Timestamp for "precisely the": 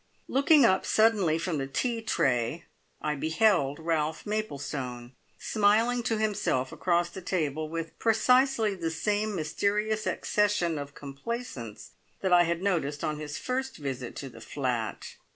7.99-8.89